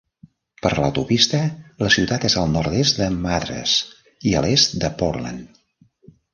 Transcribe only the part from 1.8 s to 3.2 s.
la ciutat és al nord-est de